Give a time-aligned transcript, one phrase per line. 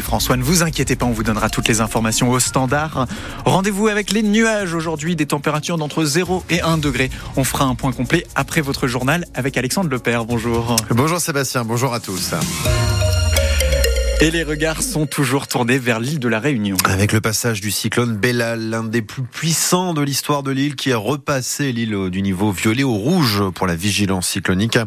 [0.00, 0.36] François.
[0.36, 3.06] Ne vous inquiétez pas, on vous donnera toutes les informations au standard.
[3.44, 7.10] Rendez-vous avec les nuages aujourd'hui, des températures d'entre 0 et 1 degré.
[7.36, 10.24] On fera un point complet après votre journal avec Alexandre Lepère.
[10.24, 10.76] Bonjour.
[10.90, 12.34] Bonjour Sébastien, bonjour à tous.
[14.22, 16.76] Et les regards sont toujours tournés vers l'île de la Réunion.
[16.84, 20.92] Avec le passage du cyclone Bellal, l'un des plus puissants de l'histoire de l'île qui
[20.92, 24.78] a repassé l'île du niveau violet au rouge pour la vigilance cyclonique.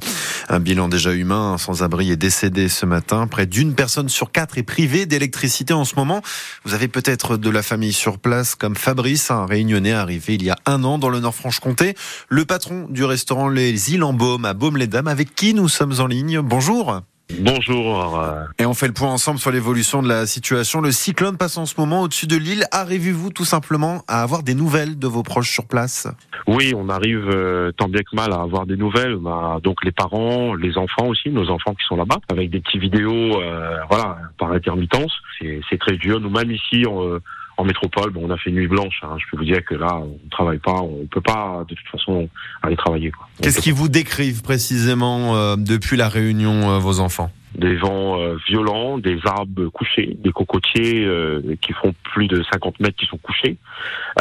[0.49, 3.25] Un bilan déjà humain sans abri est décédé ce matin.
[3.25, 6.21] Près d'une personne sur quatre est privée d'électricité en ce moment.
[6.63, 10.51] Vous avez peut-être de la famille sur place comme Fabrice, un réunionnais arrivé il y
[10.51, 11.95] a un an dans le Nord-Franche-Comté.
[12.29, 16.05] Le patron du restaurant Les Îles en Baume à Baume-les-Dames avec qui nous sommes en
[16.05, 16.39] ligne.
[16.41, 17.01] Bonjour.
[17.39, 18.21] Bonjour.
[18.59, 20.81] Et on fait le point ensemble sur l'évolution de la situation.
[20.81, 22.65] Le cyclone passe en ce moment au-dessus de l'île.
[22.71, 26.07] Arrivez-vous tout simplement à avoir des nouvelles de vos proches sur place?
[26.47, 29.17] Oui, on arrive euh, tant bien que mal à avoir des nouvelles.
[29.23, 32.59] On a donc les parents, les enfants aussi, nos enfants qui sont là-bas, avec des
[32.59, 35.13] petites vidéos, euh, voilà, par intermittence.
[35.39, 36.19] C'est très dur.
[36.19, 37.19] Nous-mêmes ici, on,
[37.57, 39.01] en métropole, bon, on a fait nuit blanche.
[39.03, 39.15] Hein.
[39.19, 41.87] Je peux vous dire que là, on ne travaille pas, on peut pas de toute
[41.91, 42.29] façon
[42.61, 43.11] aller travailler.
[43.41, 47.31] Qu'est-ce qu'ils vous décrivent précisément euh, depuis la réunion, euh, vos enfants?
[47.55, 52.79] Des vents euh, violents, des arbres couchés, des cocotiers euh, qui font plus de 50
[52.79, 53.57] mètres qui sont couchés,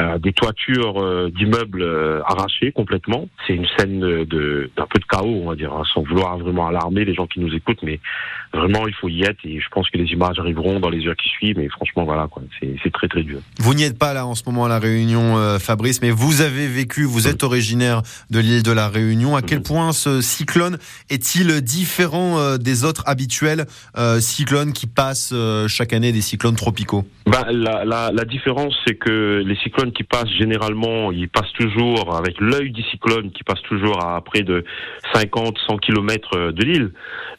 [0.00, 3.28] euh, des toitures d'immeubles arrachées complètement.
[3.46, 6.66] C'est une scène de d'un peu de chaos, on va dire, hein, sans vouloir vraiment
[6.66, 8.00] alarmer les gens qui nous écoutent, mais
[8.52, 11.16] vraiment il faut y être et je pense que les images arriveront dans les heures
[11.16, 11.58] qui suivent.
[11.58, 13.40] Mais franchement, voilà, quoi, c'est très très dur.
[13.58, 16.66] Vous n'y êtes pas là en ce moment à la Réunion, Fabrice, mais vous avez
[16.66, 19.36] vécu, vous êtes originaire de l'île de la Réunion.
[19.36, 20.78] À quel point ce cyclone
[21.10, 26.56] est-il différent des autres habitants habituels euh, cyclones qui passent euh, chaque année, des cyclones
[26.56, 32.16] tropicaux la, la, la, différence, c'est que les cyclones qui passent généralement, ils passent toujours
[32.16, 34.64] avec l'œil du cyclone qui passe toujours à près de
[35.14, 36.92] 50, 100 km de l'île.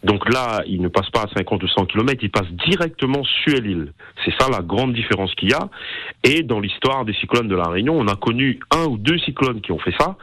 [0.03, 3.59] Donc là, ils ne passent pas à 50 ou 100 km, ils passent directement sur
[3.59, 3.93] l'île.
[4.23, 5.69] C'est ça la grande différence qu'il y a.
[6.23, 9.61] Et dans l'histoire des cyclones de la Réunion, on a connu un ou deux cyclones
[9.61, 10.15] qui ont fait ça,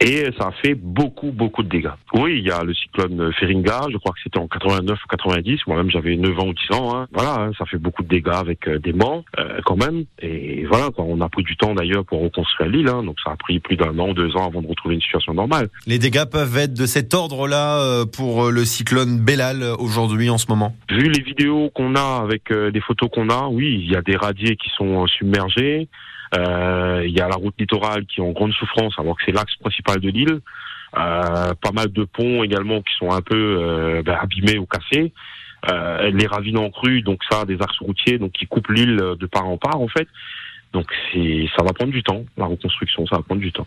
[0.00, 1.90] et ça a fait beaucoup, beaucoup de dégâts.
[2.14, 5.60] Oui, il y a le cyclone Feringa, je crois que c'était en 89 ou 90,
[5.66, 7.06] moi-même j'avais 9 ans ou 10 ans, hein.
[7.12, 8.92] voilà, hein, ça fait beaucoup de dégâts avec euh, des
[9.38, 10.04] euh, quand même.
[10.20, 13.32] Et voilà, quoi, on a pris du temps d'ailleurs pour reconstruire l'île, hein, donc ça
[13.32, 15.68] a pris plus d'un an, deux ans avant de retrouver une situation normale.
[15.86, 20.38] Les dégâts peuvent être de cet ordre-là euh, pour euh, le cyclone Bellal aujourd'hui en
[20.38, 20.74] ce moment?
[20.90, 24.16] Vu les vidéos qu'on a avec des photos qu'on a, oui, il y a des
[24.16, 25.88] radiers qui sont submergés.
[26.34, 29.54] Il y a la route littorale qui est en grande souffrance, alors que c'est l'axe
[29.56, 30.40] principal de l'île.
[30.92, 35.12] Pas mal de ponts également qui sont un peu ben, abîmés ou cassés.
[35.68, 39.26] Euh, les ravines en crue, donc ça, des axes routiers, donc qui coupent l'île de
[39.26, 40.08] part en part en fait.
[40.72, 40.86] Donc
[41.56, 43.66] ça va prendre du temps, la reconstruction, ça va prendre du temps.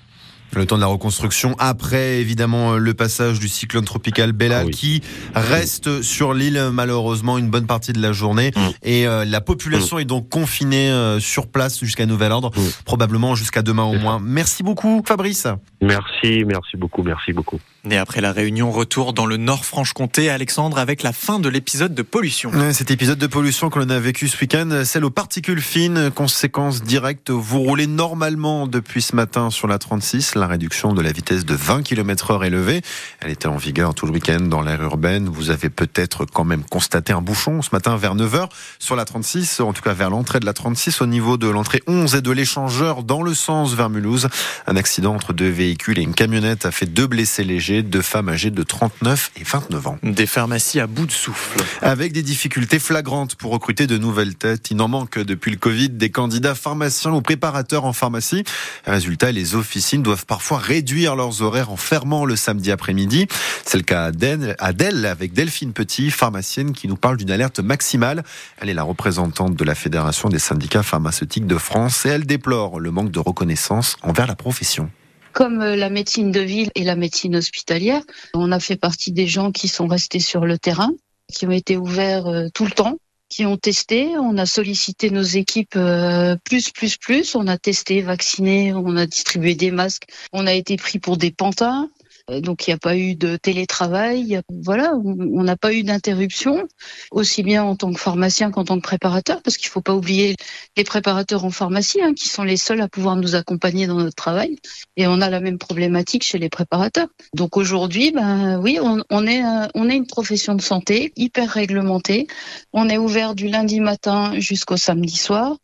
[0.55, 5.01] Le temps de la reconstruction après évidemment le passage du cyclone tropical Bella ah qui
[5.33, 8.59] reste sur l'île malheureusement une bonne partie de la journée mm.
[8.83, 9.99] et euh, la population mm.
[10.01, 12.83] est donc confinée euh, sur place jusqu'à nouvel ordre, mm.
[12.85, 14.19] probablement jusqu'à demain au moins.
[14.21, 15.47] Merci beaucoup Fabrice.
[15.81, 17.59] Merci, merci beaucoup, merci beaucoup.
[17.89, 22.01] Et après la réunion, retour dans le Nord-Franche-Comté, Alexandre, avec la fin de l'épisode de
[22.01, 22.49] pollution.
[22.71, 26.81] cet épisode de pollution que l'on a vécu ce week-end, celle aux particules fines, conséquences
[26.81, 27.29] directes.
[27.29, 30.35] Vous roulez normalement depuis ce matin sur la 36.
[30.43, 32.81] La réduction de la vitesse de 20 km heure est levée.
[33.21, 35.29] Elle était en vigueur tout le week-end dans l'aire urbaine.
[35.29, 39.61] Vous avez peut-être quand même constaté un bouchon ce matin vers 9h sur la 36,
[39.61, 42.29] en tout cas vers l'entrée de la 36, au niveau de l'entrée 11 et de
[42.29, 44.27] l'échangeur dans le sens vers Mulhouse.
[44.67, 48.27] Un accident entre deux véhicules et une camionnette a fait deux blessés légers deux femmes
[48.27, 49.97] âgées de 39 et 29 ans.
[50.03, 51.63] Des pharmacies à bout de souffle.
[51.81, 54.71] Avec des difficultés flagrantes pour recruter de nouvelles têtes.
[54.71, 58.43] Il n'en manque depuis le Covid des candidats pharmaciens ou préparateurs en pharmacie.
[58.85, 63.27] Résultat, les officines doivent parfois réduire leurs horaires en fermant le samedi après-midi.
[63.65, 68.23] C'est le cas d'Adèle avec Delphine Petit, pharmacienne, qui nous parle d'une alerte maximale.
[68.59, 72.79] Elle est la représentante de la Fédération des syndicats pharmaceutiques de France et elle déplore
[72.79, 74.89] le manque de reconnaissance envers la profession
[75.33, 78.03] comme euh, la médecine de ville et la médecine hospitalière.
[78.35, 80.91] On a fait partie des gens qui sont restés sur le terrain,
[81.33, 82.97] qui ont été ouverts euh, tout le temps
[83.33, 84.15] qui ont testé.
[84.17, 87.35] On a sollicité nos équipes euh, plus, plus, plus.
[87.35, 90.05] On a testé, vacciné, on a distribué des masques.
[90.33, 91.89] On a été pris pour des pantins.
[92.29, 96.67] Euh, donc il n'y a pas eu de télétravail, voilà, on n'a pas eu d'interruption,
[97.11, 99.93] aussi bien en tant que pharmacien qu'en tant que préparateur, parce qu'il ne faut pas
[99.93, 100.35] oublier
[100.77, 104.15] les préparateurs en pharmacie, hein, qui sont les seuls à pouvoir nous accompagner dans notre
[104.15, 104.57] travail.
[104.95, 107.09] Et on a la même problématique chez les préparateurs.
[107.35, 112.27] Donc aujourd'hui, ben oui, on, est euh, on est une profession de santé hyper réglementée.
[112.71, 115.57] On est ouvert du lundi matin jusqu'au samedi soir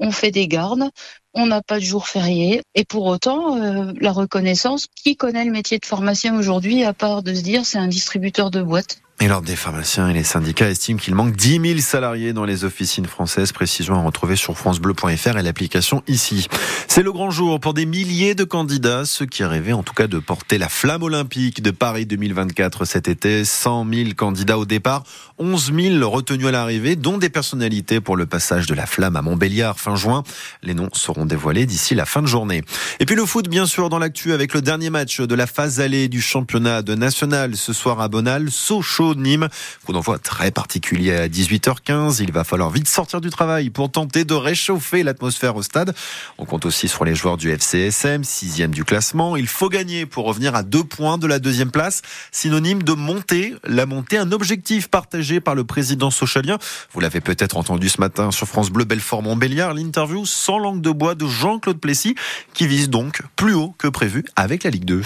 [0.00, 0.90] on fait des gardes,
[1.34, 2.62] on n'a pas de jour férié.
[2.74, 7.22] Et pour autant, euh, la reconnaissance, qui connaît le métier de pharmacien aujourd'hui, à part
[7.22, 9.00] de se dire c'est un distributeur de boîtes?
[9.22, 12.64] Et l'Ordre des pharmaciens et les syndicats estiment qu'il manque 10 000 salariés dans les
[12.64, 13.52] officines françaises.
[13.52, 16.48] Précision à retrouver sur francebleu.fr et l'application ici.
[16.88, 20.06] C'est le grand jour pour des milliers de candidats, ceux qui rêvaient en tout cas
[20.06, 23.44] de porter la flamme olympique de Paris 2024 cet été.
[23.44, 25.04] 100 000 candidats au départ,
[25.36, 29.22] 11 000 retenus à l'arrivée, dont des personnalités pour le passage de la flamme à
[29.22, 30.22] Montbéliard fin juin.
[30.62, 32.62] Les noms seront dévoilés d'ici la fin de journée.
[32.98, 35.80] Et puis le foot, bien sûr, dans l'actu avec le dernier match de la phase
[35.80, 38.50] allée du championnat de national ce soir à Bonal.
[38.50, 39.48] Sochaux de Nîmes.
[39.84, 42.22] Coup d'envoi très particulier à 18h15.
[42.22, 45.94] Il va falloir vite sortir du travail pour tenter de réchauffer l'atmosphère au stade.
[46.38, 49.36] On compte aussi sur les joueurs du FCSM, sixième du classement.
[49.36, 52.02] Il faut gagner pour revenir à deux points de la deuxième place,
[52.32, 53.54] synonyme de montée.
[53.64, 56.58] La montée, un objectif partagé par le président socialien.
[56.92, 61.09] Vous l'avez peut-être entendu ce matin sur France Bleu Belfort-Montbéliard, l'interview sans langue de bois
[61.14, 62.14] de Jean-Claude Plessis,
[62.54, 65.02] qui vise donc plus haut que prévu avec la Ligue 2.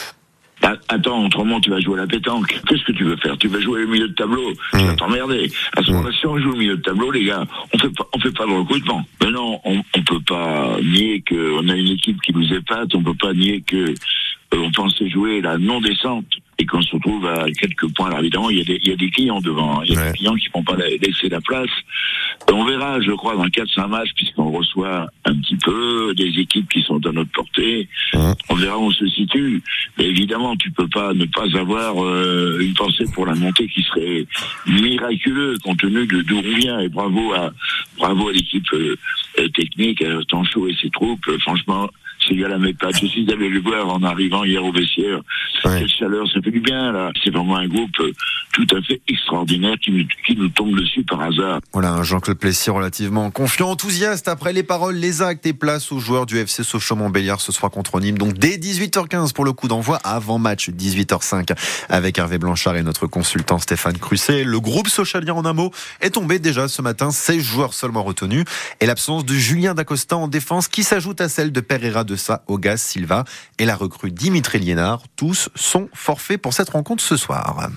[0.62, 2.58] Bah, attends, autrement tu vas jouer à la pétanque.
[2.66, 3.36] Qu'est-ce que tu veux faire?
[3.36, 4.96] Tu vas jouer au milieu de tableau Tu vas mmh.
[4.96, 5.52] t'emmerder.
[5.76, 8.06] À ce moment-là, si on joue au milieu de tableau, les gars, on fait pas,
[8.14, 9.04] on fait pas le recrutement.
[9.22, 12.94] Mais non, on, on peut pas nier qu'on a une équipe qui nous épate.
[12.94, 13.76] On peut pas nier que
[14.54, 16.26] euh, on pensait jouer la non descente
[16.58, 18.06] et qu'on se retrouve à quelques points.
[18.06, 20.06] Alors évidemment, il y a des, il y a des clients devant, il y a
[20.06, 21.70] des clients qui ne vont pas laisser la place.
[22.52, 26.82] On verra, je crois, dans 4-5 matchs, puisqu'on reçoit un petit peu des équipes qui
[26.82, 27.88] sont à notre portée.
[28.48, 29.62] On verra où on se situe.
[29.98, 33.82] Mais évidemment, tu peux pas ne pas avoir euh, une pensée pour la montée qui
[33.82, 34.26] serait
[34.66, 36.80] miraculeuse compte tenu de d'où on vient.
[36.80, 37.52] Et bravo à
[37.98, 38.96] bravo à l'équipe euh,
[39.54, 41.30] technique, à Tanchot et ses troupes.
[41.40, 41.88] franchement,
[42.28, 42.90] c'est gars-là pas.
[42.90, 45.20] Je suis allé le voir en arrivant hier au vestiaire.
[45.62, 47.10] Quelle chaleur, ça fait du bien, là.
[47.22, 48.12] C'est vraiment un groupe euh,
[48.54, 51.60] tout à fait extraordinaire qui nous, qui nous tombe dessus par hasard.
[51.72, 56.26] Voilà, Jean-Claude Plessis relativement confiant, enthousiaste après les paroles, les actes et places aux joueurs
[56.26, 58.18] du FC Sochaux-Montbéliard ce soir contre Nîmes.
[58.18, 61.56] Donc dès 18h15 pour le coup d'envoi, avant match 18h05
[61.88, 64.44] avec Hervé Blanchard et notre consultant Stéphane Crusset.
[64.44, 68.44] Le groupe socialien en un mot est tombé déjà ce matin, 16 joueurs seulement retenus
[68.80, 72.42] et l'absence de Julien Dacosta en défense qui s'ajoute à celle de Pereira de ça,
[72.46, 73.24] Ogas Silva
[73.58, 75.02] et la recrue Dimitri Liénard.
[75.16, 77.70] Tous sont forfaits pour cette rencontre ce soir.